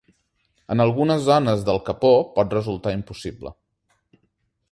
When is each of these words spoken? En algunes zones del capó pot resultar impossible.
En 0.75 0.79
algunes 0.85 1.21
zones 1.25 1.61
del 1.67 1.81
capó 1.91 2.11
pot 2.39 2.57
resultar 2.57 2.95
impossible. 3.01 3.53